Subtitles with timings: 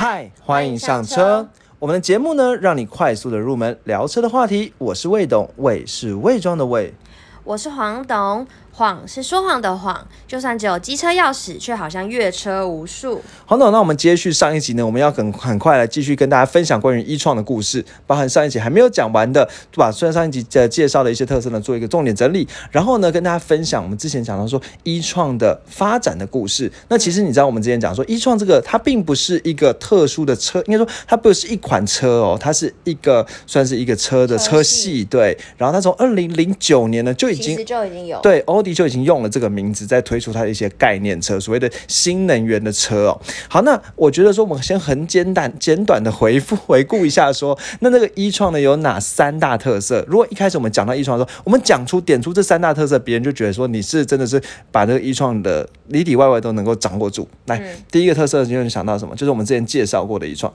[0.00, 1.48] 嗨，欢迎上车。
[1.80, 4.72] 我们的节目呢，让你快速的入门聊车的话题。
[4.78, 6.94] 我是魏董，魏是魏庄的魏。
[7.42, 8.46] 我是黄董，
[8.78, 10.06] 谎是说谎的谎。
[10.28, 13.20] 就算只有机车钥匙，却好像越车无数。
[13.44, 19.90] 黄总，那我们接续上一集呢，我们要很很快来继续跟大家分享关于一创的故事，包含上一集还没有讲完的，对吧？
[19.90, 26.70] 虽然上一集的介绍的一些特色呢，做一个重点整理，然后呢，跟大家分享我们之前讲到说一创的发展的故事。
[26.88, 35.36] 那其实你知道，我们之前讲说一创这个，它并不是一个特殊的车，应该说它不是一款车哦，它是一个算是一个车的车系，对。
[35.56, 43.20] 然后它从二零零九年呢就已经就已经有对奥迪就已经用了这个名字在推出它的一些概念车，所谓的新能源的车哦。
[43.48, 50.04] 好，那我觉得说我们先很简短简短的回复回顾一下，说那那个一创呢有哪三大特色？
[50.06, 57.26] 如果一开始我们讲到一创的时候，我们讲出点出这三大特色，别人就觉得说你是真的是把这个一创的里里外外都能够掌握住。
[57.46, 57.60] 来，
[57.90, 59.16] 第一个特色就你想到什么？
[59.16, 60.52] 就是我们之前介绍过的一创。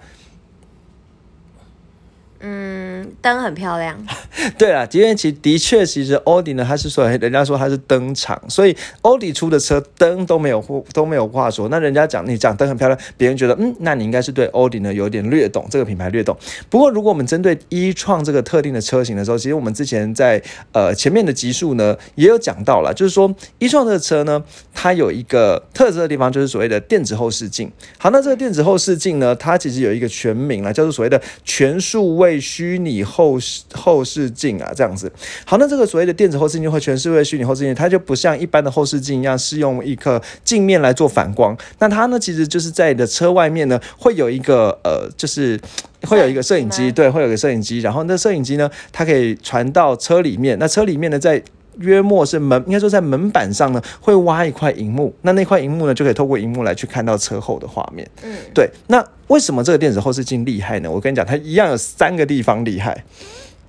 [2.45, 3.97] 嗯，灯很漂亮。
[4.59, 11.69] 对了，因为其的确，其实奥迪呢，它是说人家说它是灯厂，所以奥迪出的车灯都没有都没有话说。
[11.69, 16.37] 那人家讲你讲灯很漂亮，别人觉得嗯，那你应该是对奥迪呢有点略懂，这个品牌略懂。
[16.69, 27.71] 不过如果我们针对一创这个特定的车型的时候，其实我们之前在呃前面的集数呢也有讲到了，就是说一创这个车呢，它有一个特色的地方，就是所谓的电子后视镜。
[27.97, 32.32] 好，那这个电子后视镜呢，它其实有一个全名了，叫做所谓的全数位。
[32.39, 35.11] 虚拟后视后视镜啊，这样子。
[35.45, 41.57] 好，那这个所谓的电子后视镜或全视位虚拟后视镜，它就不像一般的后视镜一样，是用一颗镜面来做反光。
[41.79, 45.59] 那它呢，其实就是在你的车外面呢，会有一个呃，就是
[46.03, 47.79] 会有一个摄影机，对，会有个摄影机。
[47.79, 50.57] 然后那摄影机呢，它可以传到车里面。
[50.59, 51.41] 那车里面呢，在
[51.79, 58.09] 约莫是门，应该说在门板上呢，会挖一块荧幕，那那块荧幕呢，就可以透过荧幕来去看到车后的画面。
[58.23, 58.69] 嗯，对。
[58.87, 60.91] 那为什么这个电子后视镜厉害呢？
[60.91, 63.03] 我跟你讲，它一样有三个地方厉害。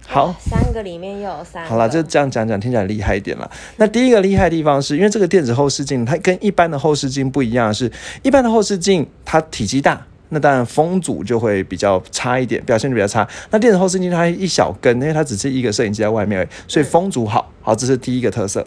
[0.06, 1.64] 好，三个里面又有三。
[1.64, 3.50] 好了，就这样讲讲，听起来厉害一点了。
[3.78, 7.90] 那第一个厉害的地方是因为这个电子后视镜，它跟一般的后视镜不一样，是
[8.22, 10.06] 一般的后视镜它体积大。
[10.34, 13.26] 那当然风阻就会比较差一点，表现就比较差。
[13.50, 17.50] 那电子后视镜它一小根，因为它只是一个摄影机在外面而已，所以风阻好。
[17.62, 18.66] 好，这是第一个特色。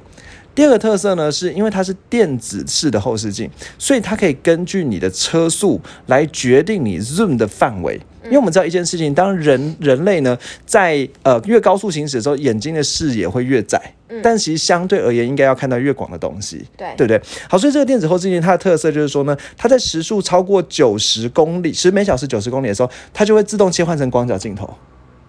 [0.55, 8.01] 第二个特色呢，是因为它是电子式的后视镜，所以它可以根据你的车速来决定你 zoom 的范围。
[8.27, 13.79] 因为我们知道一件事情，当人人类呢在呃越高速行驶的时候，眼睛的视野会越窄，
[14.21, 17.21] 但其实相对而言，应该要看到越广的东西，对对不对？
[17.49, 24.69] 好，所以这个电子后视镜它的特色就是说呢，它在时速超过九十公里，十每小时九十公里的时候，它就会自动切换成广角镜头。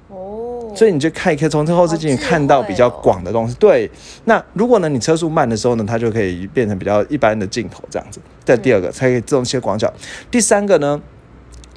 [0.08, 3.54] 哦，所以你就看可以从这后视镜看到比较广的东西。
[3.60, 3.90] 对，
[4.24, 8.20] 那如果呢你车速慢的时候呢，它就可以变成比较一般的镜头这样子。
[8.44, 9.92] 这第二个才可以自动切广角。
[10.30, 10.98] 第三个呢，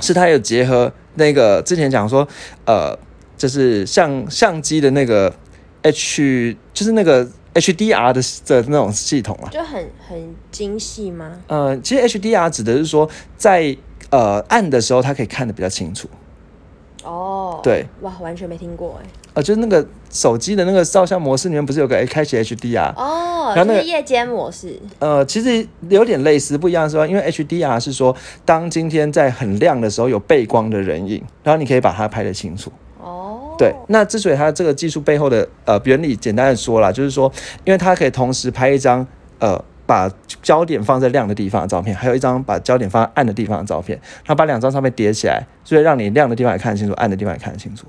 [0.02, 0.92] 是它有结合。
[1.16, 2.28] 那个之前讲说，
[2.66, 2.98] 呃，
[3.38, 5.34] 就是相相机的那个
[5.84, 11.32] H，就是那个 HDR 的的那种系统啊，就很很精细吗？
[11.48, 13.76] 呃，其实 HDR 指的是说，在
[14.10, 16.10] 呃暗的时候，它可以看得比较清楚。
[17.04, 19.08] 哦，对，哇，完全没听过哎。
[19.34, 22.94] 呃，就是那个手机的那个照相模式里面不是有个开启 HDR？
[22.96, 24.78] 哦，然后那个夜间模式。
[25.00, 27.08] 呃，其实有点类似，不一样是吧？
[27.08, 32.72] 因为 HDR 是说，当今天在很亮的时候有背光的人影，然后你可以把它拍得清楚。
[33.00, 33.74] 哦，对。
[33.88, 37.31] 那之所以它这个技术背后的呃原理，简单的说啦，就是说，
[37.64, 39.06] 因为它可以同时拍一张
[39.40, 39.64] 呃。
[39.84, 40.09] 把
[40.41, 47.86] 焦点放在亮的地方的照片，还有一张把焦点放在暗的地方的照片，然后把两张照片叠起来，所以让你亮的地方也看得清楚，暗的地方也看得清楚。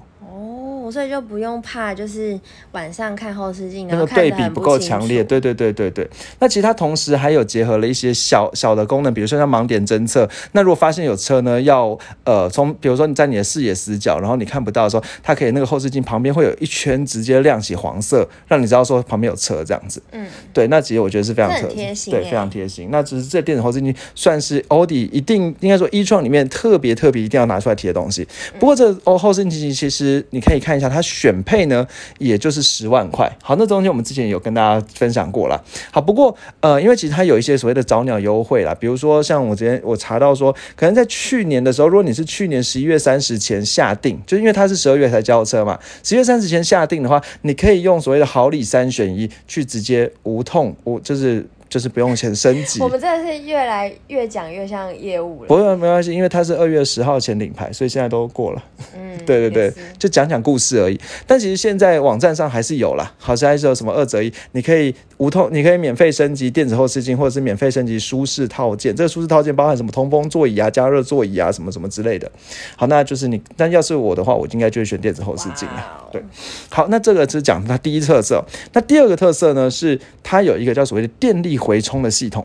[0.93, 2.39] 所以就不用怕，就是
[2.73, 5.25] 晚上看后视镜，那个对比不够强烈。
[5.25, 6.09] 对对对对对。
[6.39, 10.29] 那其实它同时还有结合了一些小小的功能，比如说像盲点侦测。
[10.53, 20.03] 那如果发现有车呢，要呃从比如说你在你的视野死角，然后你看不到的时候，它可以那个后视镜旁边会有一圈直接亮起黄色，让你知道说旁边有车这样子。
[20.13, 20.27] 嗯。
[20.53, 22.89] 对，那其实我觉得是非常贴心，对，非常贴心。
[22.91, 28.27] 那只是这电子后视镜算是奥迪一定应该说一创里面特别特别一定要拿出来提的东西。
[28.59, 31.63] 不过这哦后视镜其实你可以看一下它选配。
[31.67, 31.87] 呢，
[32.19, 33.31] 也就是十万块。
[33.41, 35.63] 好，那东西我们之前有跟大家分享过了。
[35.93, 51.47] 好，不过呃，因为其实它有一些所谓的早鸟优惠啦，比如说像我之前我查到说，可能在去年的时候，如果你是去年十一月三十前下定，就因为它是十二月才交车嘛，十月三十前下定的话，你可以用所谓的好礼三选一，去直接无痛无就是。
[51.73, 55.49] 就是不用钱升级，我们真的是越来越讲越像业务了。
[55.49, 58.63] 不会没关系，因为他是二月十号前领牌，所以现在都过了。
[58.95, 61.01] 嗯， 对对对，就讲讲故事而已。
[61.27, 68.93] 但其实现在网站上还是有啦，好像还是有什么二折一，你可以无痛，你可以免费升级电子后视镜，或者是免费升级舒适套件。
[68.97, 72.29] 这个舒适套件包含什么通风座椅啊、加热座椅啊，什么什么之类的。
[72.75, 76.03] 好，那就是你，但要是我的话，我应该就会选电子后视镜啊。
[76.11, 76.21] 对，
[76.69, 78.45] 好，那这个是讲它第一特色。
[78.73, 82.45] 那第二个特色呢，是它有一个叫所谓的电力回充的系统。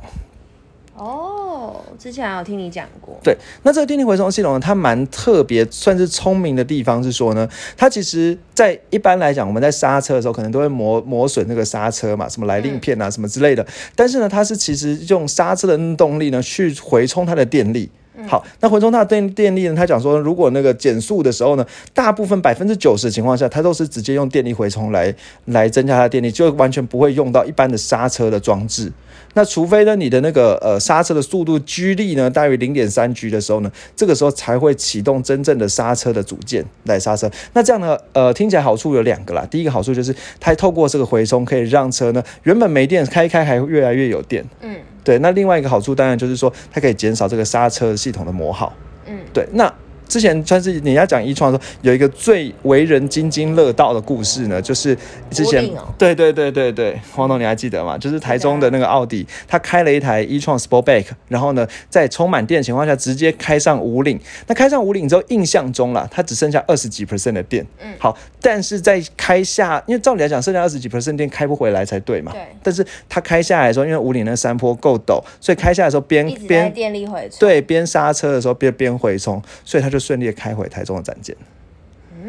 [2.08, 13.66] 哦，之前有听你讲过，对，那这个电力回充系统呢，它蛮特别，算是聪明的地方是说呢，它其实在一般来讲，我们在刹车的时候可能都会磨磨损那个刹车嘛，什么来令片啊，什么之类的。
[13.94, 17.90] 但是呢，它是其实用刹车的动力呢去回充它的电力。
[18.26, 19.76] 好，那回充它的电电力呢？
[19.76, 21.64] 他讲说，如果那个减速的时候呢，
[21.94, 25.14] 大部分百分之九十的情况下，它都是直接用电力回充来
[25.46, 28.92] 来增加它的电力，就完全不会用到一般的刹车的装置。
[29.34, 37.30] 那除非呢，你的那个呃刹车的速度 G 力呢大于零点三 G 的时候呢，这个时候才会启动真正的刹车的组件来刹车。
[37.54, 39.46] 那这样呢，呃，听起来好处有两个啦。
[39.50, 44.44] 第一个好处就是它透过这个回充，可以让车呢原本没电开一开还会越来越有电。
[44.62, 48.74] 嗯对，那另外一个好处当然就是说，它可以减少这个刹车系统的磨耗。
[49.06, 49.74] 嗯，对，那
[50.08, 54.98] 之前算是你要讲一创的时候，有一个最为人津津乐道的故事呢，就是
[55.30, 57.98] 之前、哦对对对对对，黄总你还记得吗？
[57.98, 64.20] 就是台中的那个奥迪，他开了一台一创 Sportback，然后呢，在充满电的情况下直接开上五岭。
[64.48, 67.66] 那开上五岭之后，印象中啦，它只剩下二十几 percent 的电。
[67.82, 72.32] 嗯好，但是在开下，因为照理来讲，剩下二十几 percent 电开不回来才对嘛。
[72.32, 81.36] 对但是它开下来的时候，因为五岭那山坡够陡，所以开下来的时候边边电力回充，，对边刹车的时候边边回冲，所以他就顺利的开回台中的展间。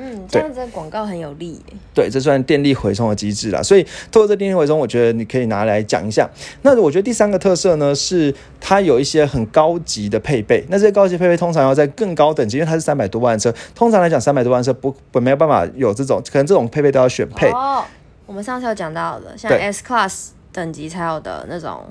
[0.00, 3.62] 嗯，这样子的广告很有利耶，对，这算电力回充的机制啦。
[3.62, 3.82] 所以
[4.12, 6.28] 透过这电力回充，我觉得你可以拿来讲一下。
[6.60, 10.62] 那我觉得第三个特色呢，是它有一些很高级的配备。
[10.68, 13.52] 那这些高级配备通常要在更高等级，因为它是三百多万的车。
[13.74, 17.48] 通常来讲，三百多万的车不不没有办法有这种，可能这种配备都要选配。
[17.48, 17.82] 哦，
[18.26, 21.82] 我们上次有讲到的，像 S Class 等级才有的那种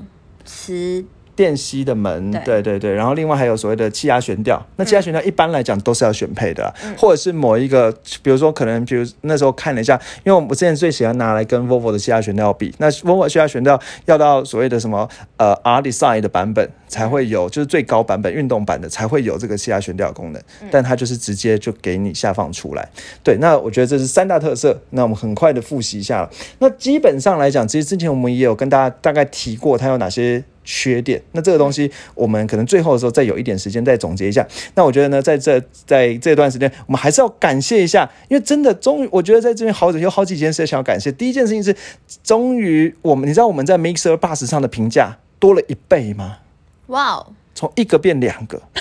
[0.45, 1.03] 磁，
[1.37, 2.57] 电吸的门，对。
[2.57, 6.95] 对对对，然后另外还有所谓的气压悬吊，那气压悬吊一般来讲都是要选配的啊、嗯。
[6.97, 7.93] 或者是某一个，
[8.23, 15.07] 比如说可能，比如那时候看了一下，因为我之前最喜欢拿来跟 Volvo 的气压悬吊比，那 Volvo 气压悬吊要到所谓的什么
[15.37, 20.67] 呃 R Design 的版本才会有，就是最高版本运动版的才会有这个气压悬吊功能，嗯。
[20.71, 22.89] 但它就是直接就给你下放出来。
[23.23, 26.29] 对，那我觉得这是三大特色，那我们很快的复习一下了。
[26.57, 31.21] 那基本上来讲，其实之前我们也有跟大家大概提过它有哪些缺点。
[31.31, 34.45] 那这个东西，我们可能最后的时候再有一点时间再总结一下。
[34.75, 41.09] 那我觉得呢，在这在这段时间，我们还是要感谢一下，因为真的终于，我觉得在这边好有好几件事想要感谢。
[41.09, 41.73] 第一件事情是，
[42.21, 46.39] 终于我们你知道我们在 Mixer Bus 上的评价多了一倍吗？
[46.87, 48.61] 哇哦，从一个变两个。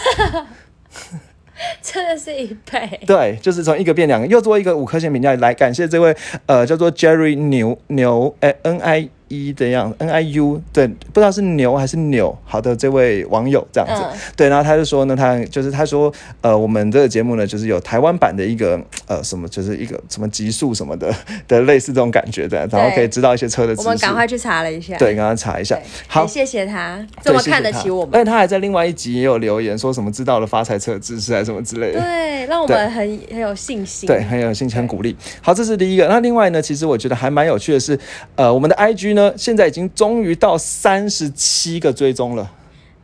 [1.81, 14.19] 真的是一倍，对，就是从一个变两个，又做一个五颗星评价，来感谢这位呃叫做 Jerry 牛牛哎 N I E 的样子 N I U 对，不知道是牛还是扭，好的这位网友这样子，嗯。
[14.37, 21.13] 对，然后他就说呢，他就是他说呃我们这个节目呢就是有台湾版的一个呃什么就是一个什么极速什么的
[21.49, 26.27] 的类似这种感觉的，然后可以知道一些车的我们，赶快去查了一下，对，赶快查一下，，好。
[26.27, 35.17] 谢谢他这么看得起我们，而且他还在另外一集也有留言说什么知道了发财车的知识还是什么之类的，对，让我们很很有信心，对，很有信心，很鼓励。
[35.41, 36.07] 好，这是第一个。
[36.09, 37.99] 那另外呢，其实我觉得还蛮有趣的是，
[38.35, 42.53] 呃，我们的 IG 呢，现在已经终于到三十七个追踪了。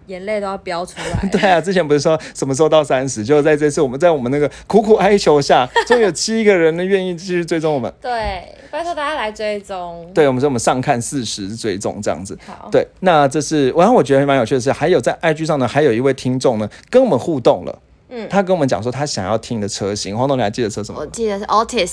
[0.07, 7.91] 眼泪都要飙出来， 对啊，之前不是说什么时候到三十，就在这次我们在我们那个苦苦哀求下， 终于有七个人呢愿意继续追踪我们。
[8.01, 8.11] 对，
[8.71, 12.37] 拜托大家来追踪，对，我们说我们上看四十追踪这样子。
[12.45, 17.79] 好，对，那这是，然后我觉得蛮有趣的是，还有在 IG 上呢，还有一位听众呢跟我们互动了。
[18.15, 21.01] 嗯他跟我们讲说他想要听的车型，黄董你还记得车什么？
[21.01, 21.93] 我记得是 Otis，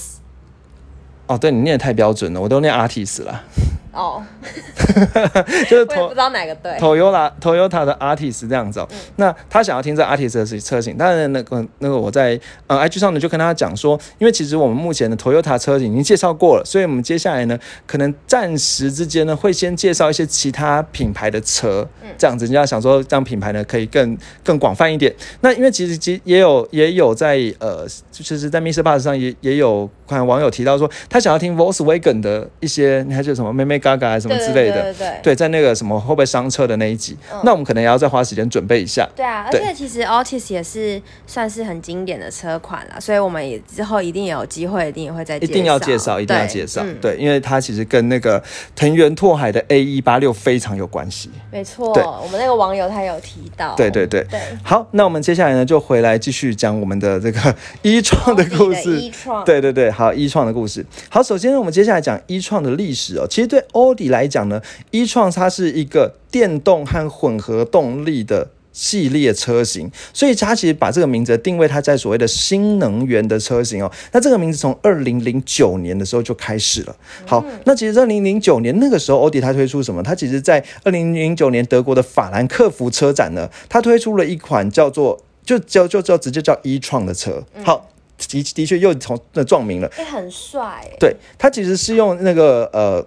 [1.28, 3.44] 哦，对你念的太标准了，我都念 Artis 了，
[3.92, 4.24] 哦，
[5.70, 8.88] 就是头我也不知道哪个对，Toyota Toyota 的 Artist 这样子哦。
[8.92, 25.14] 嗯那他想要听这 Artist 的车型，当然那个那个我在呃 IG 上呢就跟他讲说，因为其实我们目前的 Toyota 车型已经介绍过了，所以我们接下来呢可能暂时之间呢会先介绍一些其他品牌的车，嗯这样子，人家想说这样品牌呢可以更更广泛一点。
[25.42, 28.84] 那因为其实其实也有也有在呃就是在 Mr.
[28.84, 34.82] Bus 上也也有看网友提到说，他想要听 Volkswagen 的一些，你还记得什么妹妹嘎嘎什么之类的。
[34.82, 39.08] 对对对对，在那个什么会不会伤车的那一集，嗯那我们可能也要再花时间准备一下。
[39.16, 48.42] 对啊，而且其实 Altis 也是算是很经典的车款了，所以我们也之后一定有机会，一定也会再一定要介绍，一定要介绍，嗯对，因为它其实跟那个
[48.76, 51.30] 藤原拓海的 A 一八六非常有关系。
[51.52, 51.90] 没错，
[52.24, 59.00] 我们那个网友他有提到，对对对，对，好，那我们接下来呢，就回来继续讲我们的这个 一创的故事。
[59.00, 60.86] 一创，对对对，好，一创的故事。
[61.10, 63.26] 好，首先呢，我们接下来讲一创的历史哦。
[63.30, 64.62] 其实对奥迪来讲呢，
[64.92, 68.50] 一创它是一个电动和混合动力的。
[68.72, 73.92] 系列车型，所以它其实把这个名字定位它在所谓的新能源的车型哦。
[74.14, 76.96] 那这个名字从二零零九年的时候就开始了。
[77.26, 80.02] 好，那其实二零零九年那个时候，奥迪它推出什么？
[80.02, 87.44] 它其实在二零零九年德国的法兰克福车展呢，它推出了一款叫做就叫就叫直接叫一创的车。
[87.64, 87.90] 好，
[88.28, 89.90] 的的确又从那撞名了。
[89.98, 90.86] 哎，很帅。
[91.00, 93.06] 对，它其实是用那个呃，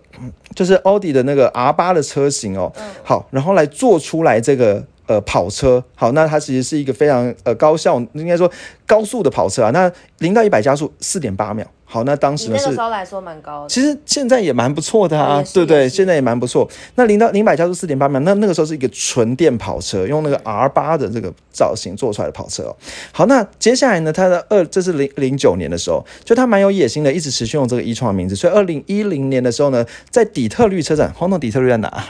[0.55, 2.73] 就是奥迪的那个 R 八的车型哦。
[3.05, 4.85] 好，然后来做出来这个。
[5.07, 8.51] 呃，跑车好，那它其实是一个非常呃高效，应该说
[8.87, 9.71] 高速的跑车啊。
[9.71, 13.69] 那零到一百加速四点八秒，好，那当时呢是那个时候来说蛮高的。
[13.69, 15.87] 其实现在也蛮不错的啊，对不对？
[15.87, 16.67] 现在也蛮不错。
[16.95, 22.77] 那零到零百加速四点八秒，那那个时候是一个纯电跑车，用那个 R 八的这个造型做出来的跑车哦。
[23.13, 28.35] 好，那接下来呢，它的二这是零零九年的时候，就它蛮有野心的，一直持续用这个一创的名字。
[28.35, 32.03] 所以二零一零年的时候呢，在底特律车展，轰动底特律在哪？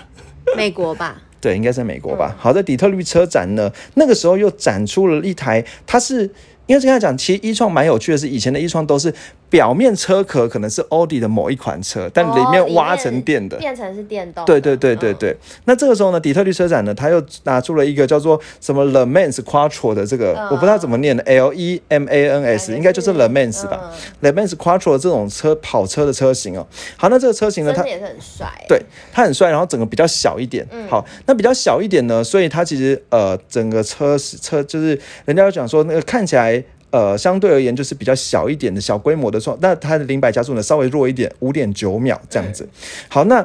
[0.57, 1.21] 美国吧。
[1.43, 2.37] 对，应该在美国吧。
[2.39, 6.31] 好，在底特律车展呢，那个时候又展出了一台，它是。
[6.67, 9.13] 因为这样讲，其实一创蛮有趣的是，以前的一创都是
[9.53, 14.43] 表面车壳可能是奥迪的某一款车，但里面挖成电的，变成是电动。
[14.47, 15.37] 对对对对对。
[15.67, 23.93] 那这个时候呢，底特律车展呢，他又拿出了一个叫做什么 Le Mans Quattro 的这个，我不知道怎么念的，L E M A N S，应该就是 Le Mans 吧
[24.23, 26.67] ？Le Mans Quattro 这种车跑车的车型哦。
[26.97, 28.49] 好，那这个车型呢，它也是很帅。
[28.67, 28.81] 对，
[29.13, 30.67] 它很帅，然后整个比较小一点。
[30.89, 36.65] 好，那比较小一点呢，所以它其实呃，整个车车就是人家有讲说那个看起来。
[36.93, 42.69] 呃，相对而言就是比较小一点的小规模的创，那它的零百加速呢稍微弱一点，五点九秒这样子。
[43.09, 43.45] 好，那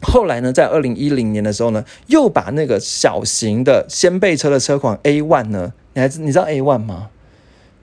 [0.00, 7.10] 后来呢，在二零一零年的时候呢，又把那个小型的掀背车的车款 A One 呢，你还你知道 A One 吗？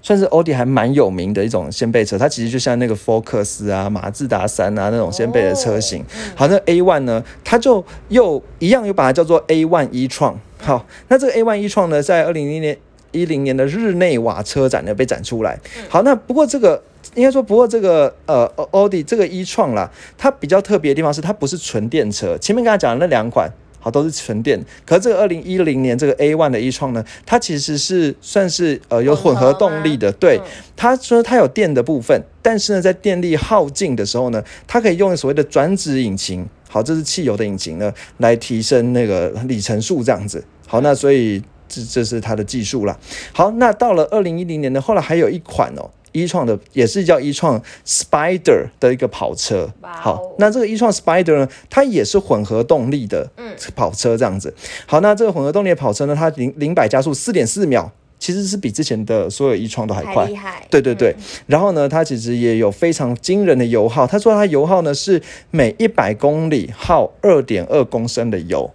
[0.02, 6.04] 算是奥迪还蛮有名的一种掀背车，它其实就像那个 Focus 啊、马自达三啊那种掀背的车型。
[6.36, 10.40] 好，那 A One 呢，它就又一样又把它叫做 A One 一创。
[10.58, 12.76] 好，那这个 A One 一创呢，在二零零年。
[13.12, 16.82] 一零年的日内瓦车展呢被展出来，好，那不过这个
[17.16, 23.50] 应该说不过这个呃奥迪这个一创啦，它比较特别的地方是它不是纯电车，前面刚才讲的那两款
[23.80, 30.40] 好都是纯电，可是这个二零一零年这个 A one 的一创呢，它其实是算是呃有混合动力的，对，
[30.76, 41.42] 它说它有电的部分，但是呢在电力耗尽的时候呢，它可以用所谓的转子引擎，好，这是汽油的引擎呢，来提升那个里程数这样子，好，那所以。
[41.72, 43.00] 这这是它的技术啦。
[43.32, 49.70] 好，那到了二零一零年呢，后来还有一款哦，一创的也是叫一创 Spider 的一个跑车。
[49.82, 53.32] 好，那这个一创 Spider 呢，它也是混合动力的
[53.74, 54.54] 跑车这样子。
[54.86, 60.30] 好，那这个混合动力的跑车呢，它零零百加速四点四秒，其实是比之前的所有一创都还快。
[60.70, 61.16] 对对对。
[61.48, 64.06] 然后呢，它其实也有非常惊人的油耗。
[64.06, 68.70] 他说它油耗呢是每一百公里耗二点二公升的油。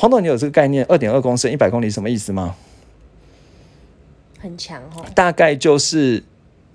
[0.00, 0.86] 黄总，你有这个概念？
[0.88, 2.54] 二点二公升，一百公里什么意思吗？
[4.38, 5.04] 很强哦。
[5.12, 6.22] 大概就是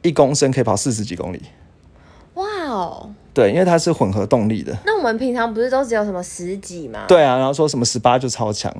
[0.02, 1.42] 一公升可以跑四十几公里。
[2.34, 3.16] 哇哦！
[3.34, 4.78] 对，因为它是混合动力的。
[4.86, 7.06] 那我们平常不是都只有什么十几吗？
[7.08, 8.76] 对啊，然后说什么十八就超强。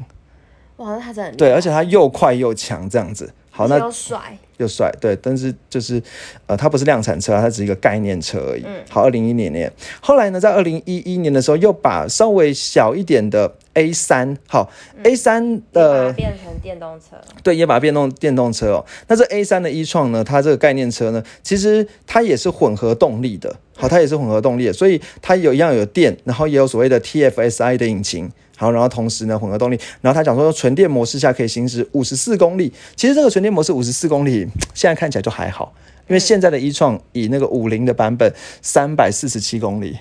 [0.78, 3.32] 哇，那它真的对，而且他又快又强，这样子。
[3.56, 6.02] 好，那又帅又帅，对，但是就是，
[6.48, 8.64] 呃，它不是量产车啊，它只是一个概念车而已。
[8.66, 14.72] 嗯，好，二零一零年，后来呢，在二零一一年的时候，又把稍微小一点的 A 三，好
[15.04, 18.84] ，A 三的变成电动车，对，也把它变动电动车哦。
[19.08, 28.32] 那这 A 三的一创呢，它这个概念车呢，其实它也是混合动力的，好，它也是混合动力，所以它有一样有电，然后也有所谓的 TFSI 的引擎。
[28.56, 29.80] 好，然后同时呢，混合动力。
[30.02, 32.72] 然后他讲说，纯电模式下可以行驶五十四公里。
[32.96, 35.74] 其实这个纯电模式五十四公里，现在看起来就还好，
[36.08, 38.32] 因为现在的一创以那个五零的版本
[38.62, 39.98] 三百四十七公里，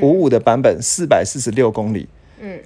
[0.00, 2.00] 五五的版本四百四十六公里。
[2.00, 2.08] 嗯，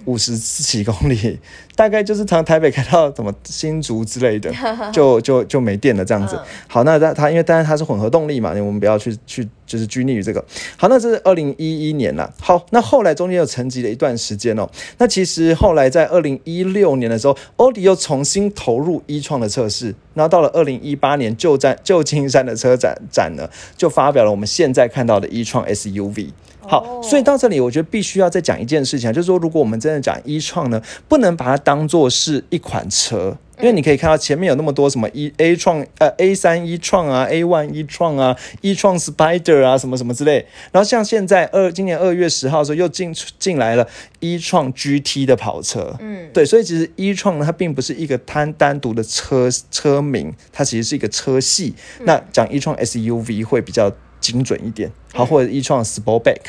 [0.04, 1.38] 五十几公里，
[1.76, 4.52] 大概就是从台北开到什么新竹之类的，
[4.92, 6.38] 就就就没电了这样子。
[6.66, 10.44] 好，那它它因为当然它是混合动力嘛，我们不要去去就是拘泥于这个。
[10.76, 12.32] 好，那这是二零一一年了。
[12.40, 14.68] 好，那后来中间又沉寂了一段时间哦。
[14.98, 19.94] 那其实后来在二零一六年的时候，欧迪又重新投入一创的测试。
[20.12, 26.30] 然后到了二零一八年旧站旧金山的车展展呢，就发表了我们现在看到的一创 SUV。
[26.70, 40.46] 好，所以到这里，我觉得必须要再讲一件事情，就是说，如果我们真的讲一创呢，不能把它当做是一款车，因为你可以看到前面有那么多什么一 A 创呃 A 三一创啊，A one 一创啊，一创 Spider 啊，什么什么之类。
[40.70, 43.84] 然后像现在二今年二月十号的时候又进进来了
[44.20, 51.74] 一创 GT 的跑车，嗯，对，所以其实一创呢，它并不是一个单单独的车车名，它其实是一个车系。
[52.04, 53.92] 那讲一创 SUV 会比较。
[54.20, 56.40] 精准一点，好，或者一创 Sportback，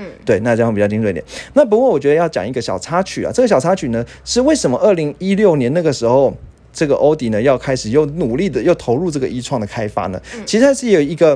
[0.00, 1.24] 嗯，对，那这样比较精准一点。
[1.54, 6.34] 那不过我觉得要讲一个小插曲啊，这个小插曲呢是为什么二零一六年那个时候。
[6.72, 11.34] 这个欧迪呢，要开始又努力的又投入这个一创的开发呢，其实它是有一个，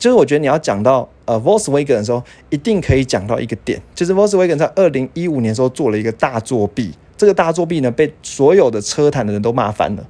[0.00, 2.20] 就是我觉得你要讲到呃 Volkswagen 的时候，
[2.50, 10.04] 一定可以讲到一个点，就是 Volkswagen 在二零一五年的时候做了一个大作弊，这个大作弊呢被所有的车坛的人都骂翻了。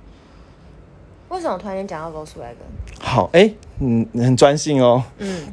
[1.29, 2.99] 为什么突然间讲到 Volkswagen？
[2.99, 5.53] 好，哎，嗯，很专心哦，嗯，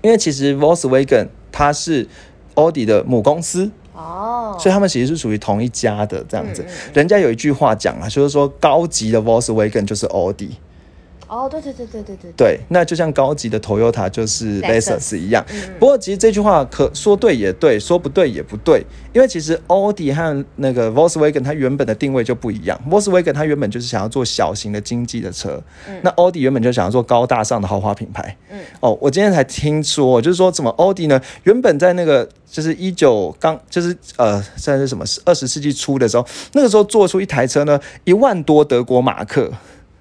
[0.00, 2.06] 因为其实 Volkswagen 它是
[2.54, 3.68] 奥迪的母公司。
[3.92, 6.64] 哦，所以他们其实是属于同一家的这样子。
[6.94, 10.56] 人家有一句话讲啊，就是说高级的 Volkswagen 就是奥迪，
[11.28, 15.44] 哦，对对对对对对，对，那就像高级的 Toyota 就是 Lexus 一样。
[15.52, 18.82] 嗯不过其实这句话可说对也对，说不对也不对，
[19.12, 22.80] 因为其实奥迪和那个 Volkswagen 它原本的定位就不一样。
[22.88, 25.62] Volkswagen 它原本就是想要做小型的经济的车，
[26.02, 28.36] 那奥迪原本就想要做高大上的豪华品牌。
[28.50, 31.20] 嗯哦，我今天才听说，就是说怎么奥迪呢？
[31.44, 39.52] 原本在那个就是一九刚就是呃，现在是什么二十世纪初的时候，那个时候做出一台车呢，一万多德国马克。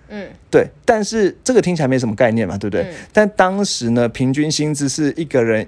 [0.10, 2.84] 嗯，对，但是这个听起来没什么概念嘛，对不对？
[2.84, 2.94] 嗯。
[3.12, 5.68] 但当时呢，平均薪资是一个人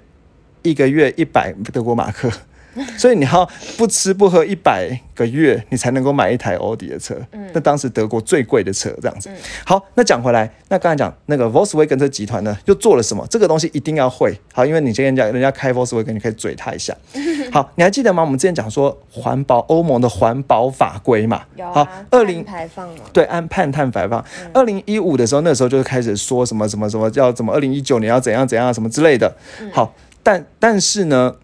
[0.61, 2.31] 一个月一百德国马克，
[2.97, 7.15] 所以你要不吃不喝一百个月，你才能够买一台奥迪的车。
[7.31, 9.29] 嗯那当时德国最贵的车，这样子。
[9.65, 13.25] 好，那讲回来，那刚才讲那个 Volkswagen 这集团呢，又做了什么？
[13.27, 14.39] 这个东西一定要会。
[14.53, 16.95] 好，因为你今天讲人家开 Volkswagen，你可以嘴他一下。
[17.51, 18.23] 好，你还记得吗？
[18.23, 21.37] 我们之前讲说环保欧盟的环保法规嘛？
[21.39, 24.23] 好有啊，，二零排放嘛，对，按碳碳排放。
[24.53, 29.35] 二零一五的时候，那时候就开始说什么什么什么要怎么二零一九年要怎样怎样什么之类的。
[29.73, 31.35] 好，但但是呢，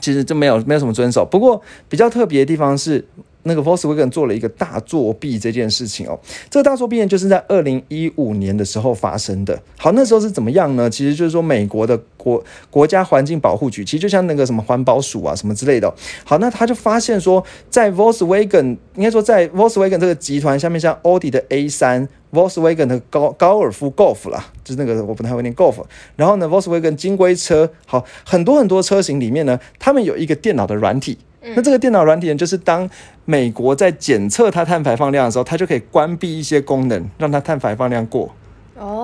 [0.00, 1.24] 其实就没有没有什么遵守。
[1.24, 3.04] 不过比较特别的地方是。
[3.44, 6.18] 那个 Volkswagen 做了一个大作弊这件事情哦，
[6.48, 9.60] 这个大作弊呢，就是在二零一五年的时候发生的。
[9.76, 10.88] 好，那时候是怎么样呢？
[10.88, 15.92] 其实就是说，美国的国国家环境保护局，其实就像那个什么环保署啊什么之类的。
[16.24, 25.82] 好，那他就发现说，在 Volkswagen 应该说在 Volkswagen 这个集团下面，像奥迪的 A 三、Volkswagen 的高高尔夫 Golf 啦，就是那个我不太会念 Golf。
[26.14, 31.18] 然后呢，Volkswagen 金龟车，好，很多很多车型里面呢，他们有一个电脑的软体。
[31.54, 32.88] 那这个电脑软体呢，就是当
[33.24, 38.34] 美国在检测它碳排放量的时候，它就可以关闭一些功能，让它碳排放量过。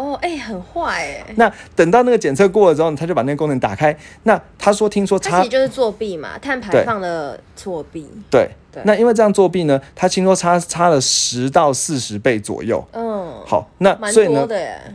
[0.09, 3.97] 哦，哎、很坏哎，那等到那个检测过了之后，他就把那个功能打开。
[4.23, 12.83] 那他说，听说差它其实就是作弊嘛，碳排放的作弊，对对那因为这样作弊呢，他听说差差了十到四十倍左右。
[12.93, 14.47] 嗯，好，那蛮所以呢，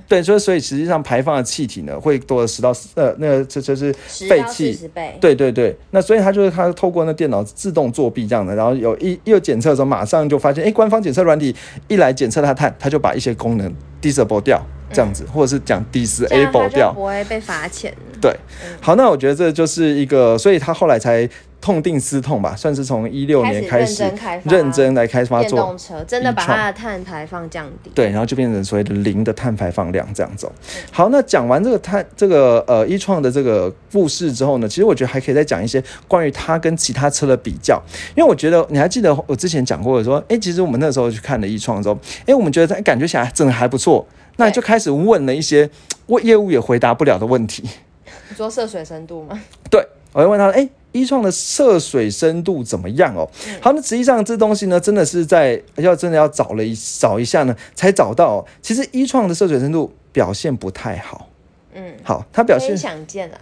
[0.08, 4.73] 对，所以所以实际上排放的气体呢，会多了十到呃，那个这就是废气。
[4.73, 11.56] 十倍，对对对，那所以他就是他透过那电脑自动作弊这样的，然后有一一有检测的时候，马上就发现，哎，官方检测软体
[11.88, 14.62] 一来检测它碳，他就把一些功能 disable 掉，
[14.93, 17.93] 这样子，或者是讲 disable 掉，不会被罚钱。
[18.21, 18.34] 对，
[18.79, 21.27] 好，那我觉得这就是一个，所以他后来才
[21.60, 24.13] 痛定思痛吧，算是从一六年开开始始
[24.45, 27.91] 认真来开发做电动车真的把它的碳排放降低。
[27.93, 30.51] 对，然后就变成所谓的零的碳排放量这样子哦。
[30.89, 37.82] 好，那讲完这个碳这个呃一创的这个故事之后呢，其实我觉得还可以再讲一些关于它跟其他车的比较，
[38.15, 44.06] 因为我觉得你还记得我之前讲过的说，哎，其实我们那时候去看了一创的时候，哎，我们觉得它感觉起来真的还不错，
[44.37, 45.69] 那就开始问了一些
[46.05, 47.63] 我业务也回答不了的问题。
[48.29, 49.39] 你说涉水深度吗？
[49.69, 53.29] 对，我就问他，哎、一创的涉水深度怎么样哦？
[53.61, 61.29] 好，那实际上这东西呢，真的是在要真的要找了一找一下呢，才找到、哦，其实一创的涉水深度表现不太好。
[61.73, 63.37] 嗯，好，它表现想见啊，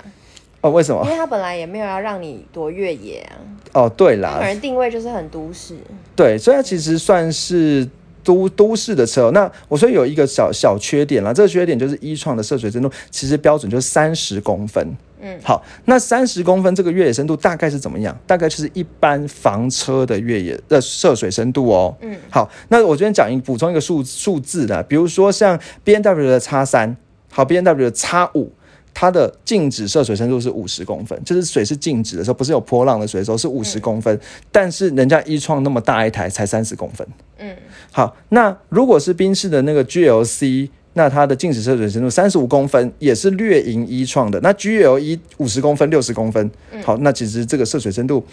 [0.62, 1.04] 哦，为什么？
[1.06, 3.36] 因为它本来也没有要让你多越野啊，
[3.74, 5.78] 哦，对它啦本，人定位就是很都市。
[6.16, 7.88] 对，所以它其实算是
[8.24, 9.32] 都都市的车。
[9.32, 14.86] 那我说有一个小小缺点啦，这个缺点就是一创的涉水深度其实标准就是三十公分。
[15.22, 18.18] 嗯，好，那三十公分这个越野深度大概是怎么样？
[18.26, 21.96] 大概就是一般房车的越野的涉水深度哦。
[22.02, 26.98] 嗯，好，那我这边讲一补充一个数数字的，比如说像 B N W 的叉三，
[27.30, 28.52] 好 B N W 的叉五。
[28.94, 34.20] 它的静止涉水深度是五十公分，就是水是静止的时候，不是有波浪的水的时候是五十公分，
[34.52, 37.08] 但是人家一创那么大一台才三十公分。
[37.38, 37.56] 嗯，
[37.92, 44.40] 好，那如果是宾士的那个 GLC，那它的静止涉水深度三十五公分，也是略赢一创的。
[44.42, 46.52] 那 GLE 五十公分、六十公分，
[46.84, 48.24] 好，那其实这个涉水深度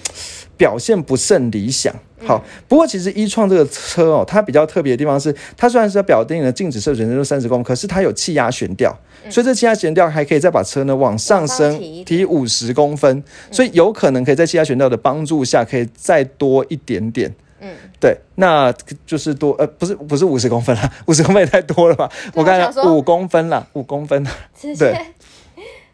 [0.56, 1.94] 表现不甚理想。
[2.26, 8.92] 好，不过其实一创这个车哦，它比较特别的地方是，它虽然是表定了静止涉水深度三十公分，可是它有气压悬吊，
[9.30, 17.32] 所以这气压悬吊还可以再把车呢往上升提五十公分，所以有可能可以在气压悬吊的帮助下，可以再多一点点。
[17.60, 18.72] 嗯，对，那
[19.04, 22.08] 就是多呃，不是不是五十公分啦， 五十公分也太多了吧？
[22.34, 24.24] 我刚才说五公分啦，五公分
[24.78, 24.96] 对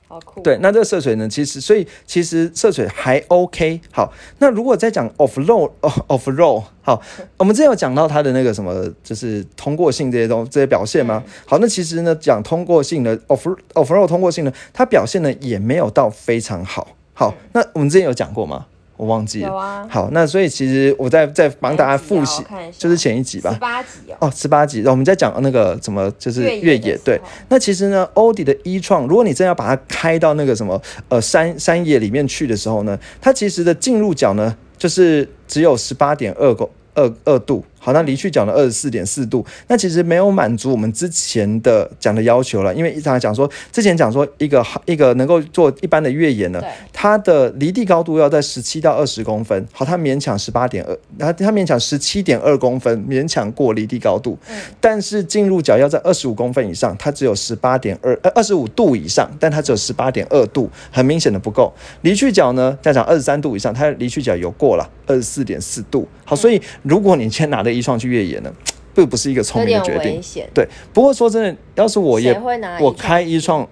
[0.07, 0.43] 好酷。
[0.43, 3.81] 对，那这个涉水呢，其实所以其实涉水还 OK。
[3.91, 7.01] 好，那如果再讲 off road 哦 off road，好，
[7.39, 11.23] 我们之前有讲到它的那个什么，就是通过性这些东这些表现吗？
[11.47, 16.89] 好，那其实呢，讲通过性的 off off road 通过性呢，它表现呢也没有到非常好。
[17.15, 18.67] 好，那我们之前有讲过吗？
[18.97, 19.49] 我忘记了。
[19.49, 22.43] 有啊好，那所以其实我在在帮大家复习
[22.79, 23.59] 就是前一集吧十。
[23.59, 24.17] 八集哦。
[24.21, 27.21] 哦，十八集，那我们在讲那个怎么就是越野对。
[27.49, 37.65] 那其实呢，欧迪的一创，如果你真要把它开到那个什么呃山山野里面去的时候呢，它其实的进入角呢，就是只有十八点二公二二度。
[37.85, 46.63] 好，那离去角呢二十四点四度，那其实没有满足我们之前的讲的要求了，因为一常讲说，之前讲说一个一个能够做一般的越野呢，
[46.95, 54.39] 它的离地高度要在十七到二十公分，好，它勉强十八点二，它它勉强十七点二公分，勉强过离地高度，
[54.81, 61.71] 但是进入角要在二十五公分以上，它只有十八点二呃二十五度以上，但它只有十八点二度，很明显的不够。
[62.01, 68.53] 离去角呢，再讲二十三度以上，它的离去角有过了二十四点四度，好，所以如果你今天拿着一创去越野呢，
[68.95, 70.23] 并不是一个聪明的决定。
[70.55, 72.41] 对，不过说真的，要是我也
[72.81, 73.69] 我开一创，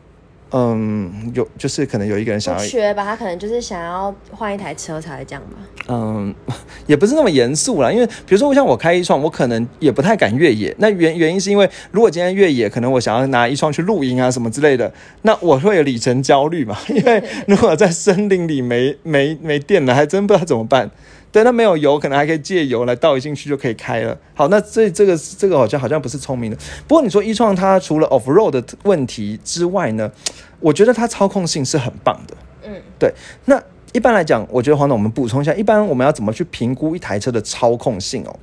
[0.50, 3.04] 嗯，有就是可能有一个人想要，不缺吧？
[3.04, 5.56] 他可能就是想要换一台车才会这样吧。
[5.88, 6.34] 嗯，
[6.86, 7.90] 也不是那么严肃啦。
[7.90, 10.74] 因为比如说像我开一创，我可能也不太敢越野。
[10.78, 16.76] 那原原因是因为如果今天越野，可能我想要拿一创去露营啊什么之类的，那我会有里程焦虑嘛。
[16.88, 20.90] 因为 如果在森林里没没没电了，还真不知道怎么办。
[21.32, 24.16] 对，那没有油，可能还可以借油来倒进去就可以开了。
[24.34, 26.56] 好，那这这个这个好像好像不是聪明的。
[26.86, 30.12] 不过你说一创它除了 off road 的问题之外呢，
[30.60, 32.36] 我觉得它操控性是很棒的。
[32.64, 33.12] 嗯，对。
[33.46, 33.60] 那
[33.92, 38.38] 一般来讲，我觉得黄总，我们补充一下，一般我们要怎么去评估一台车的操控性哦？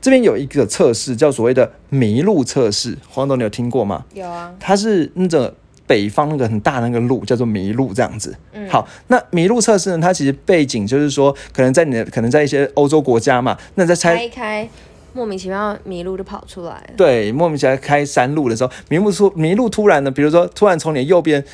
[0.00, 4.04] 这边有一个测试叫所谓的麋鹿测试，黄总你有听过吗？
[4.14, 4.52] 有啊。
[4.60, 5.52] 它是那个
[5.92, 8.34] 北方那个很大的那个路，叫做麋鹿这样子。
[8.54, 14.66] 嗯好，那麋鹿测试呢，它其实背景就是说，可能在你的可能在一些欧洲国家嘛，那你在开猜一开，
[15.12, 16.94] 莫名其妙迷路就跑出来了。
[16.96, 21.44] 对，莫名其妙开山路的时候，麋鹿出麋鹿突然呢，比如说突然从你的右边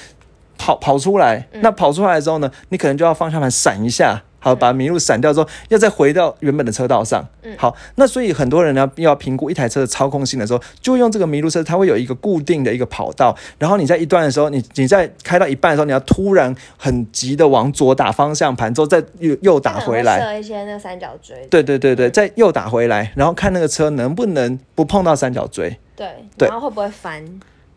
[0.57, 4.22] 跑跑出来，那跑出来的时候呢，你可能就要方向盘闪一下。
[4.48, 7.26] 好，把麋鹿闪掉之后，要再回到原本的车道上。
[7.42, 20.20] 嗯好，那所以很多人呢要评估一台车的操控性的时候，就用这个麋鹿车，它会有一个固定的一个跑道，然后你在一段的时候，你你在开到一半的时候，你要突然很急的往左打方向盘，之后再右右打回来。
[20.20, 21.37] 设一些那个三角锥。
[21.50, 25.78] 对对对对，再右打回来，然后看那个车能不能不碰到三角锥。
[25.96, 27.24] 对，对然后会不会翻？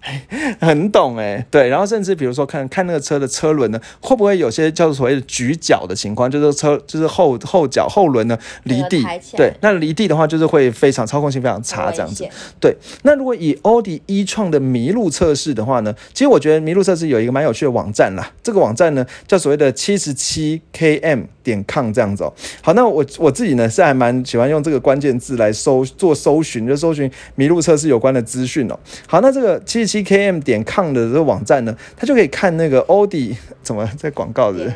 [0.60, 9.06] 很懂哎，对，然后甚至比如说看看那个车的车轮呢，会不会有些叫做所谓的举脚的情况，就是车就是后后脚后轮呢离地
[9.38, 12.28] 对，那离地的话就是会非常操控性非常差这样子。
[12.60, 22.34] 对，那如果以欧迪一创的麋鹿测试的话呢，其实我觉得麋鹿测试有一个蛮有趣的网站啦，这个网站呢叫所谓的七十七 km 点 com 这样子哦。
[22.62, 28.80] 好，那我我自己呢是还蛮喜欢用这个关键字来搜做搜寻，就搜寻麋鹿测试有关的资讯哦。
[29.06, 34.74] 好，那这个七十七 km 点 com 的这个网站呢，他就可以看那个欧迪怎么在广告的。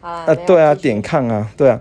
[0.00, 1.80] 啊，对啊，点 com 啊，对啊。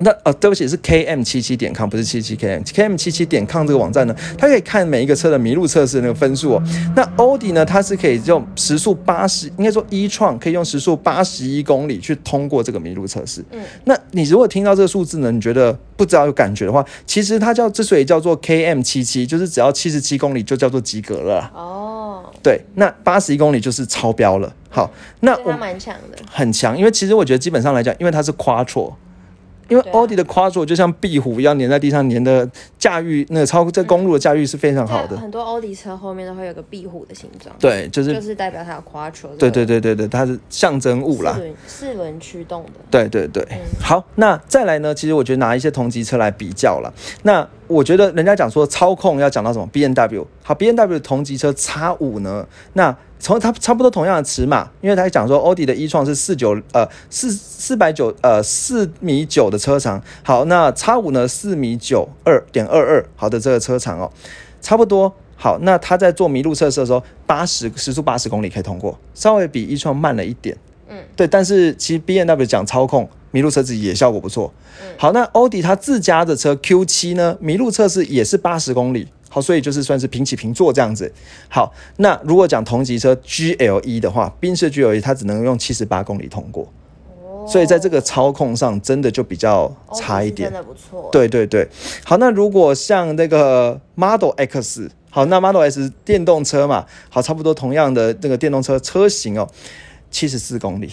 [0.00, 2.64] 那呃，对不起，是 km 七七点 com，不是七七 km。
[2.64, 6.62] km 七七点 com 这个网站呢，它可以看每一个车的麋鹿测试的那个分数哦。
[6.94, 13.44] 那欧迪呢，它是可以用时速八十，应该说一创可以用时速八十一公里去通过这个麋鹿测试。
[13.50, 21.50] 嗯，那你如果听到这个数字呢，你觉得不知道有感觉的话，其实它叫之所以叫做 km 七七，就是只要七十七公里就叫做及格了啊。
[21.54, 24.54] 哦，对，那八十一公里就是超标了。
[24.70, 26.18] 好，那我蛮强的。
[26.30, 28.92] 很强，因为其实我觉得基本上来讲，因为它是 Quattro，
[29.68, 35.08] 因为奥迪的 Quattro 就像壁虎一样粘在地上，粘的驾驭那个超在公路的驾驭是非常好的。
[35.08, 39.36] 对很多奥迪车后面都会有个壁虎的形状，对，就是就是代表它有 Quattro。
[39.38, 41.98] 对对对对对，它是象征物啦四。
[41.98, 42.70] 轮驱动的。
[42.90, 43.44] 对对对，
[43.80, 44.94] 好，那再来呢？
[44.94, 46.94] 其实我觉得拿一些同级车来比较了。
[47.22, 64.10] 那我觉得人家讲说操控要讲到什么 B N W，好，B N W 的同级车 X 五呢，那从它差不多同样的尺码，因为他讲说欧迪的一创是四九呃四四百九呃四米九的车长，好，那叉五呢四米九二点二二，好的这个车长哦，
[64.60, 65.12] 差不多。
[65.40, 70.56] 好，那他在做麋鹿测试的时候，八十时速八十公里可以通过，稍微比一创慢了一点。
[70.88, 74.52] 嗯，对，但是其实 B N W 讲操控，麋鹿车子也效果不错。
[74.82, 81.12] 嗯好，那欧迪它自家的车 Q 七呢，麋鹿测试也是八十公里，好，所以就是算是平起平坐这样子。
[81.48, 86.64] 好，那如果讲同级车 G L E 的话，宾士 G L E 它只能用七十八公里通过，
[87.22, 90.62] 哦所以在这个操控上真的就比较差一点是真。
[90.62, 91.68] 的不错。，对对对，
[92.04, 99.48] 好，那如果像那个 Model X，好好，那 Model S 电动车嘛，好，差不多同样的这个电动车车型哦，
[100.10, 100.90] 七十四公里。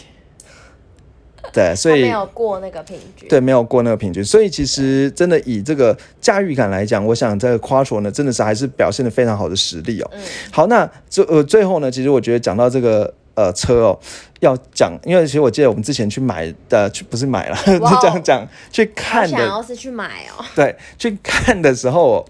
[1.53, 3.27] 对，所以它没有过那个平均。
[3.27, 10.11] 对，没有过那个平均，所以其实真的以这个驾驭感来讲，我想这个 Quattro 呢，真的是还是表现的非常好的实力哦。
[10.13, 13.99] 嗯好，那最呃最后呢，其实我觉得讲到这个呃车哦，
[14.39, 22.25] 要讲，因为其实我记得我们之前去买的，去不是买了， 就这样讲，去看的，要是去买哦，对，去看的时候哦。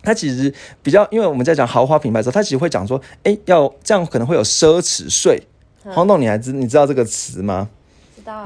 [0.00, 5.42] 它其实比较，因为我们在讲豪华品牌的时候，它其实会讲说，哎，要这样可能会有奢侈税。
[5.84, 7.68] 嗯黄董，你还知你知道这个词吗？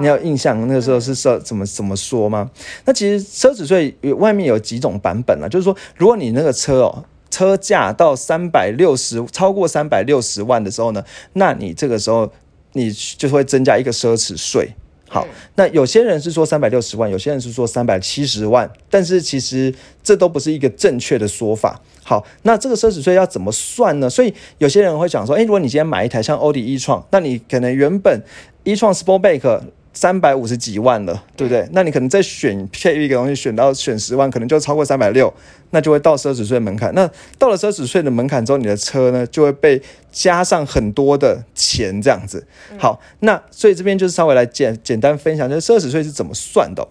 [0.01, 2.51] 你有印象那个时候是说怎么怎么说吗？
[2.85, 12.33] 那其实奢侈税外面有几种版本啊，就是说，如果你那个车哦，车价到三百六十超过三百六十万的时候呢，那你这个时候
[12.73, 14.75] 你就会增加一个奢侈税。
[15.13, 19.73] 好，那有些人是说三百六十万，有些人是说三百七十万，但是其实
[20.03, 21.79] 这都不是一个正确的说法。
[22.03, 24.09] 好，那这个奢侈税要怎么算呢？
[24.09, 28.23] 所以有些人会讲说，诶，如果你今天买一台像欧迪一创，那你可能原本
[28.65, 29.61] 一创 Sportback
[29.95, 31.69] 三百五十几万了，对不对？
[31.73, 35.33] 那你可能再选配一个东西，选到选十万，可能就超过三百六，
[35.71, 36.93] 那就会到奢侈税门槛。
[36.95, 42.47] 那到了奢侈税的门槛之后，你的车呢就会被加上很多的钱，这样子。
[42.79, 46.89] 好，那所以这边就是稍微来简简单分享，就是奢侈税是怎么算的哦、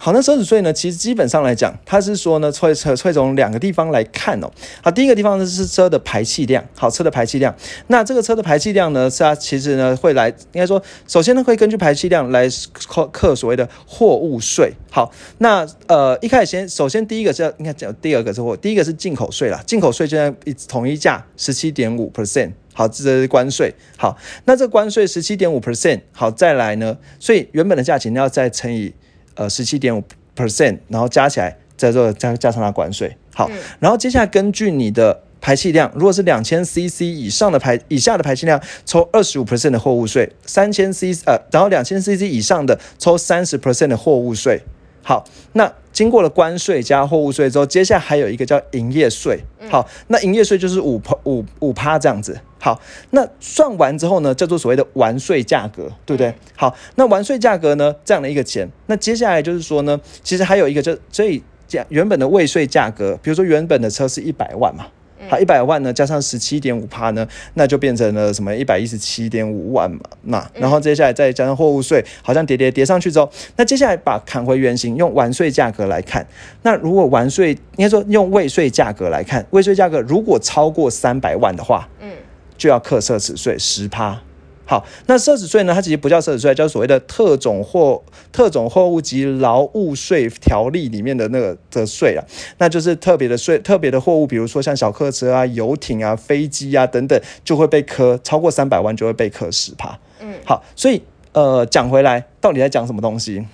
[0.00, 0.72] 好，那奢侈税呢？
[0.72, 4.48] 其实基本上来讲，它是说呢，会会从两个地方来看哦。
[4.80, 7.52] 好，第一个地方呢是车的排气量，好，车的排气量。
[7.88, 12.48] 那这个车的排气量呢，是它其实呢会来，应该说，首先呢会根据排气量来
[12.86, 14.72] 课课所谓的货物税。
[14.88, 22.52] 好，那呃一开始先，首先第一个是要应该讲第二个是货，第一个是进口税啦，进口税现在一统一价十七点五 percent。
[22.72, 23.74] 好，这是关税。
[23.96, 28.94] 好，那这关税十七点五 percent，好，再来呢，所以原本的价钱要再乘以
[29.38, 30.04] 呃十七点五
[30.36, 33.16] percent，然后加起来再做加加上它关税。
[33.34, 44.60] 好，然后接下来根据你的排气量，如果是两千 CC 以上的排以下的排气量，抽二十五 percent 的货物税；三千 CC 呃，然后两千 CC 以上的抽三十 percent 的货物税。
[45.02, 49.36] 好，那经过了关税加货物税之后，接下来还有一个叫营业税。
[49.68, 52.40] 好，那营业税就是五趴五五趴这样子。
[52.60, 52.80] 好，
[53.10, 56.32] 那算完之后呢，叫做所谓的完税价格，对不对？
[56.54, 64.86] 好，那完税价格呢，这样的一个钱，那接下来就是说呢，其实还有一个就所以价原本的未税价格，比如说原本的车是一百万嘛。
[65.28, 70.00] 好，一百万呢，加上十七点五趴呢，那就变成了什么一百一十七点五万嘛。
[70.22, 76.26] 那然后接下来再加上货物税，好像叠叠叠上去之后，那接下来把砍回原形，用完税价格来看。
[76.62, 82.10] 那如果完税，应该说用未税价格来看，未税价格如果超过三百万的话，嗯，
[82.56, 84.20] 就要课奢侈税十趴。
[84.68, 85.72] 好，那奢侈税呢？
[85.72, 92.20] 它其实不叫奢侈税，叫所谓的特种货特种货物及劳务税条例里面的那个的税啊，
[92.58, 99.98] 那就是特别的税，特别的货物，比如说像小客车啊、游艇啊、飞机啊等等，就会被磕超过三百万就会被磕十趴。
[100.20, 101.02] 嗯，好，所以
[101.32, 103.46] 呃，讲回来，到底在讲什么东西？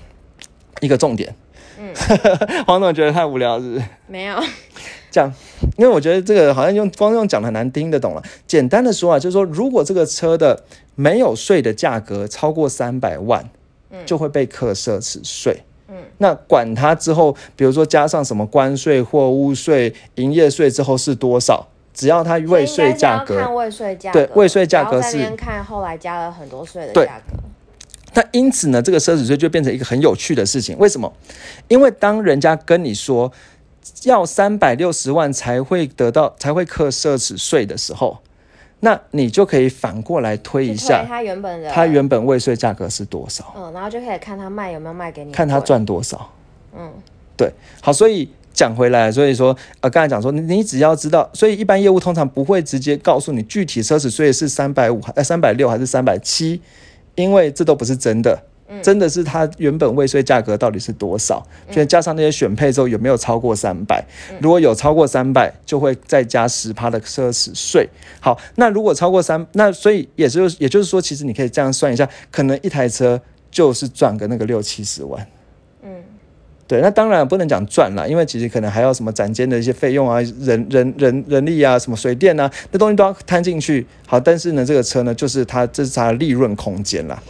[0.81, 1.33] 一个重点。
[1.79, 1.94] 嗯，
[2.66, 3.85] 黄总觉得太无聊是不是？
[4.09, 4.37] 没有，
[5.14, 5.33] 讲，
[5.79, 8.22] 因为我觉得这个好像用光用讲的很难听得懂了。
[8.48, 10.64] 简单的说啊，就是说，如果这个车的
[10.96, 13.48] 没有税的价格超过三百万，
[14.05, 15.62] 就会被课奢侈税。
[15.88, 27.37] 嗯，那管它之后，比如说加上什么关税、货物税、营业税之后是多少，只要它未税价格看未税价格，对未税价格是看后来加了很多税的价格。
[28.16, 30.79] 那因此呢，这个奢侈税就变成一个很有趣的事情。
[30.79, 31.12] 为什么？
[31.66, 33.31] 因为当人家跟你说
[34.05, 38.18] 要三百六十万才会得到才会课奢侈税的时候，
[38.81, 46.31] 那你就可以反过来推一下，他原本的，他原本未税价格是多少，嗯，然后就可以看他卖有没有卖给你，看他，赚多少。
[46.77, 46.92] 嗯，
[47.37, 56.61] 对，好，所以讲回来，所以说，呃，刚才讲说，你你只要知道，所以一般业务通常不会直接告诉你具体奢侈税是三百五、呃三百六还是三百七，
[57.14, 58.42] 因为这都不是真的。
[58.83, 61.45] 真的是它原本未税价格到底是多少？
[61.71, 64.05] 所以加上那些选配之后有没有超过三百？
[64.41, 67.89] 如果有超过三百，就会再加十趴的奢侈税。
[68.21, 75.27] 好，那如果超过三，那所以也就是也就是说，其实你可以这样算一下，可能一台车就是赚个那个六七十万。
[75.83, 76.03] 嗯，
[76.67, 83.87] 对，那当然不能讲赚了，因为其实可能还要什么展间的一些费用啊、人人人人力啊、什么水电啊，那东西都要摊进去。
[84.07, 87.23] 好，但是呢，这个车呢，就是它这是它的利润空间啦。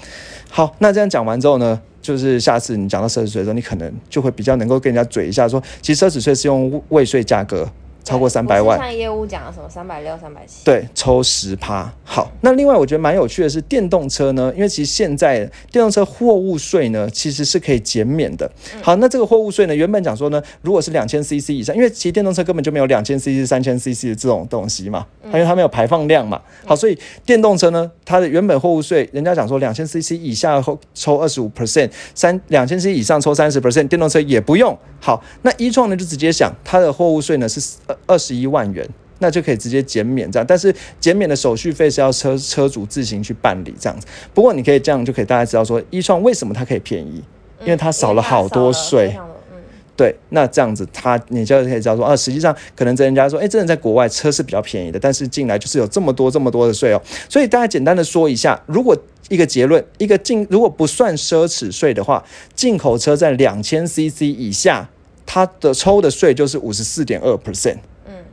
[0.56, 7.68] 好，那这样讲完之后呢，就是下次你讲到奢侈税的时候，你可能就会比较能够跟人家嘴一下说，其实奢侈税是用未税价格
[8.04, 8.78] 超过三百万。
[8.78, 11.92] 像业务讲的什么三百六、三百七，对，抽十趴。
[12.04, 15.38] 好，那另外我觉得蛮有趣的是，电动车呢，因为其实现在
[15.72, 18.48] 电动车货物税呢，其实是可以减免的。
[18.82, 26.40] 好，那这个货物税呢，原本讲说呢，如果是两千 CC 以上，因为其实电动车根本就没有两千 CC、三千 CC 的这种东西嘛，因为它没有排放量嘛。
[26.66, 34.76] 好，所以电动车呢，它的原本货物税，人家讲说两千 CC 以下后抽二十五 percent，三两千 CC 以上抽三十 percent，电动车也不用。
[35.00, 37.60] 好，那一创呢就直接想，它的货物税呢是
[38.06, 38.88] 二二十一万元。
[39.20, 44.06] 那就可以直接减免这样，但是减免的手续费是要车车主自行去办理这样子。
[44.34, 47.22] 不过你可以这样就可以大家知道说，一创为什么它可以便宜，
[47.60, 49.16] 因为它少了好多税。
[49.96, 57.00] 对，那这样子他你就可以知道说啊，实际上可能人家说，哎，真的在国外车是比较便宜的，但是进来就是有这么多这么多的税哦。
[57.28, 58.94] 所以大家简单的说一下，如果
[59.28, 62.22] 一个结论，一个进如果不算奢侈税的话，
[62.56, 64.90] 进口车在两千 CC 以下，
[65.26, 67.78] 它的抽的税就是五十四点二 percent。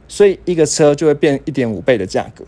[0.07, 2.43] 所以一个车就会变一点五倍的价格。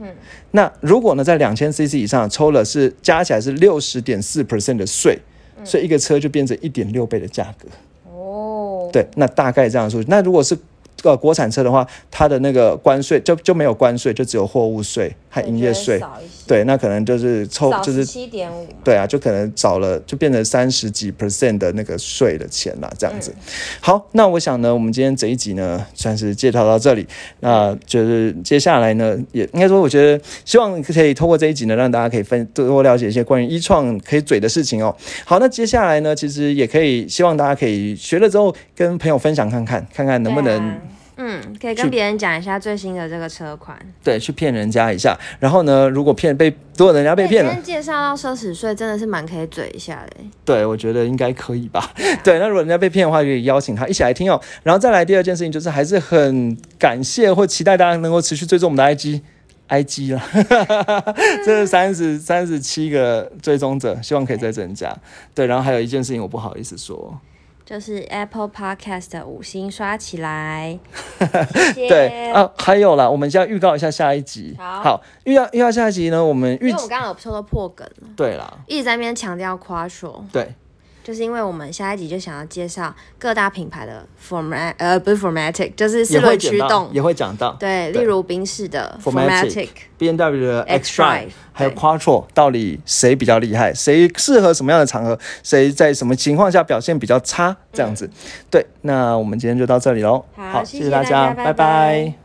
[0.00, 0.08] 嗯，
[0.50, 5.16] 那如果呢，在两千 CC 以上抽了是加起来是六十点四 percent 的税，
[5.62, 7.68] 所以一个车就变成一点六倍的价格。
[8.12, 10.02] 哦，对，那大概这样数。
[10.08, 10.58] 那如果是
[11.04, 15.14] 呃国产车的话，它的那个关税就就没有关税，就只有货物税。
[15.34, 16.00] 还营业税，
[16.46, 23.34] 对，那可能就是抽，就是七点五，对啊，就可能少了，就变成三十几 percent 的那个税的钱了，这样子。
[23.80, 27.04] 好，那我想呢，我们今天这一集呢，算是介绍到这里，
[27.40, 34.94] 那就是接下来呢，也应该说，我觉得希望可以通过这一集呢，让大家可以分多了解一些关于一创可以嘴的事情哦。
[35.24, 40.80] 好，那接下来呢，其实也可以希望大家可以学了之后跟朋友分享看看，看看能不能。
[41.16, 43.78] 嗯，可以跟别人讲一下最新的这个车款。
[44.02, 45.16] 对，去骗人家一下。
[45.38, 50.16] 然后呢，如果骗被，如果人家被骗了，介绍到奢侈税，真的是蛮可以嘴一下的。
[50.44, 51.92] 对，我觉得应该可以吧。
[52.24, 54.40] 对，那如果人家被骗的话，就可以邀请他一起来听哦。
[54.62, 60.22] 然后再来第二件事情，就是还是很感谢或期待大家能够持续追踪我们的 IG，IG 了。
[61.46, 64.92] 这是三十三十七个追踪者，希望可以再增加。
[65.32, 67.16] 对，然后还有一件事情，我不好意思说。
[67.64, 70.78] 就是 Apple Podcast 的五星刷起来，
[71.74, 74.54] 对啊，还有啦，我们先要预告一下下一集。
[74.58, 80.54] 好，预告预告下一集呢，我们因为我刚刚有说到破梗了，对啦，一直在那边强调夸说，对。
[81.04, 87.52] 就是因为我们下一集就想要介绍各大品牌的 format，呃，不是 formatic，就是四轮驱动也会讲到。
[87.60, 93.74] 对，例如宾士的 formatic，B N W 的 X Drive，还有 Quattro，到底谁比较厉害？
[93.74, 95.18] 谁适合什么样的场合？
[95.42, 97.54] 谁在什么情况下表现比较差？
[97.70, 98.08] 这样子。
[98.50, 100.24] 对，那我们今天就到这里喽。
[100.34, 102.23] 好，谢谢大家，拜拜。